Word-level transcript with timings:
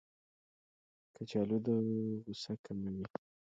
کچالو 1.15 1.57
د 1.65 1.67
غوسه 2.23 2.53
کموي 2.65 3.05